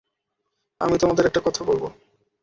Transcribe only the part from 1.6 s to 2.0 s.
বলব।